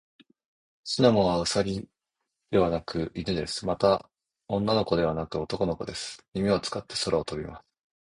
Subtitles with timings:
[0.83, 1.87] シナモンはウサギ
[2.49, 3.67] ではなく犬です。
[3.67, 4.09] また、
[4.47, 6.25] 女の子ではなく男の子です。
[6.33, 7.63] 耳を使って空を飛びます。